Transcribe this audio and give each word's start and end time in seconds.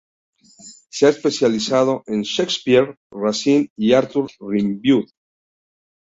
Se 0.89 1.05
ha 1.05 1.09
especializado 1.11 2.01
en 2.07 2.23
Shakespeare, 2.23 2.95
Racine 3.13 3.69
y 3.77 3.93
Arthur 3.93 4.31
Rimbaud. 4.39 5.05